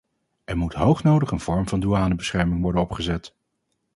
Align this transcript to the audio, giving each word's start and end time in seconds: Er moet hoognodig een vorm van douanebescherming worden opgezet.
Er 0.43 0.57
moet 0.57 0.73
hoognodig 0.73 1.31
een 1.31 1.39
vorm 1.39 1.67
van 1.67 1.79
douanebescherming 1.79 2.61
worden 2.61 2.81
opgezet. 2.81 3.35